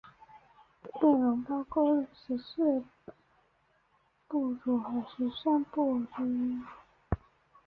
[0.93, 2.83] 内容包括十四
[4.27, 6.65] 部注和十三部疏。